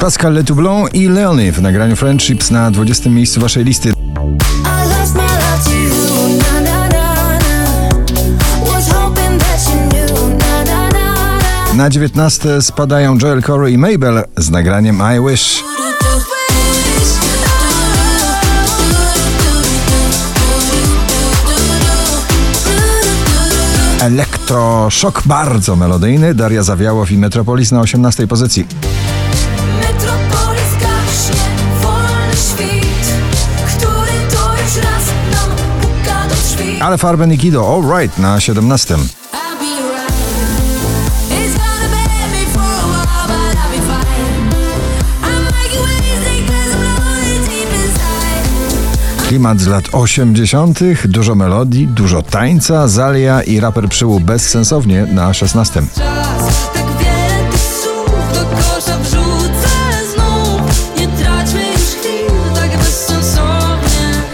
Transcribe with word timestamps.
Pascal 0.00 0.32
Letoublon 0.32 0.88
i 0.92 1.08
Leonie 1.08 1.52
w 1.52 1.62
nagraniu 1.62 1.96
Friendships 1.96 2.50
na 2.50 2.70
20. 2.70 3.10
miejscu 3.10 3.40
waszej 3.40 3.64
listy. 3.64 3.92
Na 11.74 11.90
19 11.90 12.62
spadają 12.62 13.18
Joel 13.22 13.42
Corey 13.42 13.72
i 13.72 13.78
Mabel 13.78 14.24
z 14.36 14.50
nagraniem 14.50 15.00
I 15.16 15.30
Wish. 15.30 15.64
Elektroszok 24.00 25.22
bardzo 25.26 25.76
melodyjny. 25.76 26.34
Daria 26.34 26.62
Zawiałow 26.62 27.10
i 27.10 27.18
Metropolis 27.18 27.72
na 27.72 27.80
18 27.80 28.26
pozycji. 28.26 28.66
Ale 36.80 36.98
Farben 36.98 37.32
i 37.32 37.38
Kido, 37.38 37.74
all 37.74 37.98
right, 37.98 38.18
na 38.18 38.40
17. 38.40 38.96
Klimat 49.28 49.60
z 49.60 49.66
lat 49.66 49.84
80., 49.92 50.80
dużo 51.04 51.34
melodii, 51.34 51.86
dużo 51.86 52.22
tańca, 52.22 52.88
Zalia 52.88 53.42
i 53.42 53.60
raper 53.60 53.88
przyłu 53.88 54.20
bezsensownie 54.20 55.06
na 55.06 55.34
16. 55.34 55.82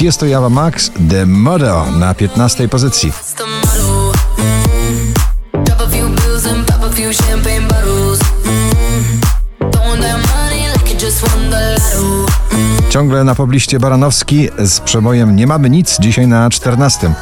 Tiesto 0.00 0.26
Java 0.26 0.48
Max 0.48 0.90
The 1.10 1.26
Mother 1.26 1.92
na 1.98 2.14
15 2.14 2.68
pozycji. 2.68 3.12
Ciągle 12.90 13.24
na 13.24 13.34
pobliście 13.34 13.80
Baranowski 13.80 14.48
z 14.58 14.80
przebojem 14.80 15.36
Nie 15.36 15.46
mamy 15.46 15.70
nic 15.70 15.96
dzisiaj 16.00 16.26
na 16.26 16.50
14. 16.50 17.12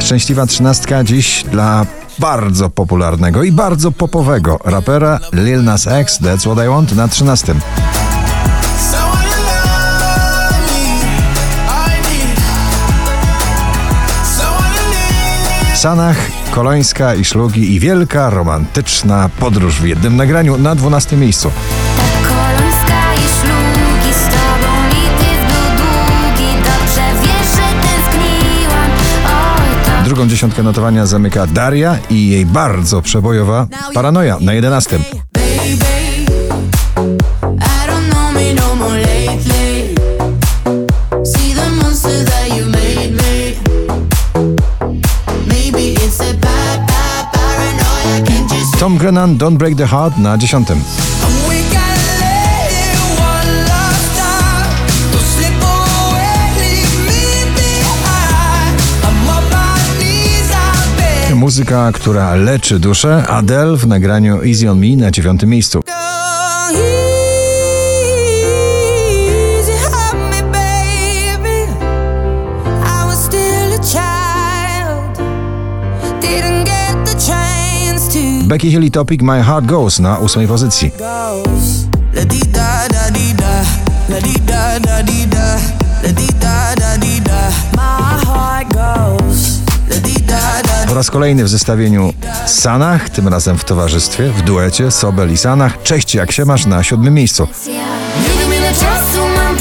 Szczęśliwa 0.00 0.46
trzynastka 0.46 1.04
dziś 1.04 1.44
dla 1.44 1.86
bardzo 2.20 2.70
popularnego 2.70 3.42
i 3.42 3.52
bardzo 3.52 3.92
popowego 3.92 4.58
rapera 4.64 5.20
Lil 5.32 5.64
Nas 5.64 5.86
X 5.86 6.20
That's 6.20 6.40
What 6.40 6.66
I 6.66 6.68
Want 6.68 6.96
na 6.96 7.08
13. 7.08 7.54
Someone 8.90 9.22
to 9.22 9.36
love 9.42 10.60
me, 10.66 10.82
I 11.66 12.00
need. 12.02 12.40
Someone 14.36 14.74
to 14.74 14.82
need. 15.66 15.78
Sanach, 15.78 16.16
Kolońska 16.50 17.14
i 17.14 17.24
Szlugi 17.24 17.74
i 17.74 17.80
wielka 17.80 18.30
romantyczna 18.30 19.30
podróż 19.38 19.80
w 19.80 19.86
jednym 19.86 20.16
nagraniu 20.16 20.58
na 20.58 20.74
12 20.74 21.16
miejscu. 21.16 21.50
Drugą 30.20 30.30
dziesiątkę 30.30 30.62
notowania 30.62 31.06
zamyka 31.06 31.46
Daria 31.46 31.98
i 32.10 32.28
jej 32.28 32.46
bardzo 32.46 33.02
przebojowa 33.02 33.66
paranoja 33.94 34.38
na 34.40 34.52
jedenastym. 34.52 35.02
Tom 48.78 48.98
Grennan, 48.98 49.38
Don't 49.38 49.56
Break 49.56 49.76
the 49.76 49.86
Heart 49.86 50.18
na 50.18 50.38
dziesiątym. 50.38 50.82
muzyka, 61.40 61.92
która 61.92 62.34
leczy 62.34 62.78
duszę. 62.78 63.24
Adele 63.28 63.76
w 63.76 63.86
nagraniu 63.86 64.44
Easy 64.44 64.70
On 64.70 64.78
Me 64.78 64.96
na 64.96 65.10
dziewiątym 65.10 65.50
miejscu. 65.50 65.82
Becky 78.42 78.70
Hill 78.70 78.84
i 78.84 78.90
Topic 78.90 79.22
My 79.22 79.42
Heart 79.42 79.66
Goes 79.66 79.98
na 79.98 80.18
ósmej 80.18 80.46
pozycji. 80.48 80.90
My 87.76 88.24
heart 88.26 88.72
goes 88.74 89.19
raz 91.00 91.10
kolejny 91.10 91.44
w 91.44 91.48
zestawieniu 91.48 92.12
Sanach, 92.46 93.10
tym 93.10 93.28
razem 93.28 93.58
w 93.58 93.64
towarzystwie, 93.64 94.30
w 94.30 94.42
duecie 94.42 94.90
Sobel 94.90 95.32
i 95.32 95.36
Sanach. 95.36 95.82
Cześć, 95.82 96.14
jak 96.14 96.32
się 96.32 96.44
masz 96.44 96.66
na 96.66 96.82
siódmym 96.82 97.14
miejscu. 97.14 97.48
Nie 97.66 97.72
wiem 98.40 98.54
ile 98.58 98.68
czasu 98.68 99.20
mam 99.36 99.56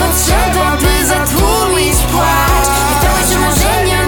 by 0.77 1.07
zatłumić 1.07 1.95
płacz 2.11 3.29
Nie 3.29 3.37
marzenia, 3.37 4.05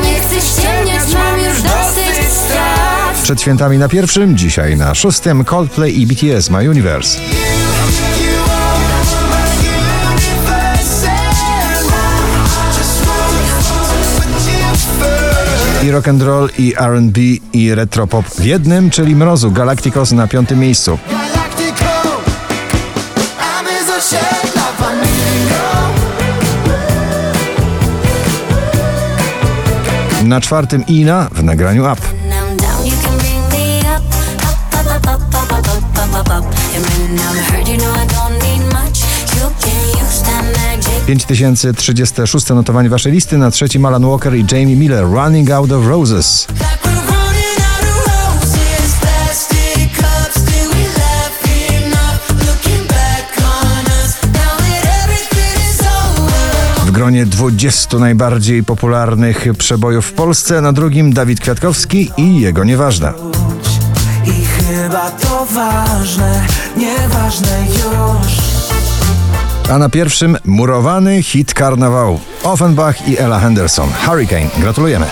mam 1.13 1.39
już 1.39 1.61
dosyć 1.61 2.33
strat 2.33 3.21
Przed 3.23 3.41
świętami 3.41 3.77
na 3.77 3.89
pierwszym, 3.89 4.37
dzisiaj 4.37 4.77
na 4.77 4.95
szóstym 4.95 5.45
Coldplay 5.45 6.01
i 6.01 6.07
BTS 6.07 6.49
My 6.49 6.69
Universe. 6.69 7.19
I 15.83 15.91
rock 15.91 16.07
and 16.07 16.21
roll, 16.21 16.49
i 16.57 16.73
R&B, 16.77 17.21
i 17.53 17.75
retropop 17.75 18.25
w 18.25 18.45
jednym, 18.45 18.89
czyli 18.89 19.15
Mrozu 19.15 19.51
Galacticos 19.51 20.11
na 20.11 20.27
piątym 20.27 20.59
miejscu. 20.59 20.97
Na 30.23 30.41
czwartym 30.41 30.85
Ina 30.87 31.29
w 31.31 31.43
nagraniu 31.43 31.83
Up. 31.91 32.01
You 37.67 38.50
5036 41.05 42.49
notowanie 42.49 42.89
waszej 42.89 43.11
listy, 43.11 43.37
na 43.37 43.51
trzecim 43.51 43.85
Alan 43.85 44.05
Walker 44.05 44.35
i 44.35 44.45
Jamie 44.51 44.75
Miller 44.75 45.03
Running 45.03 45.51
Out 45.51 45.71
of 45.71 45.87
Roses. 45.87 46.47
W 56.85 56.91
gronie 56.91 57.25
20 57.25 57.97
najbardziej 57.97 58.63
popularnych 58.63 59.47
przebojów 59.57 60.05
w 60.05 60.13
Polsce, 60.13 60.61
na 60.61 60.73
drugim 60.73 61.13
Dawid 61.13 61.39
Kwiatkowski 61.39 62.11
i 62.17 62.41
jego 62.41 62.63
Nieważna. 62.63 63.13
I 64.25 64.45
chyba 64.45 65.11
to 65.11 65.45
ważne, 65.45 66.47
nieważne 66.77 67.65
już. 67.67 68.50
A 69.71 69.77
na 69.77 69.89
pierwszym 69.89 70.37
murowany 70.45 71.23
hit 71.23 71.53
karnawału 71.53 72.19
Offenbach 72.43 73.07
i 73.07 73.17
Ella 73.17 73.39
Henderson. 73.39 73.89
Hurricane. 74.05 74.49
Gratulujemy. 74.57 75.05